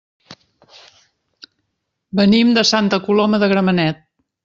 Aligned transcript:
Venim 2.21 2.57
de 2.59 2.67
Santa 2.73 3.01
Coloma 3.07 3.45
de 3.47 3.55
Gramenet. 3.57 4.07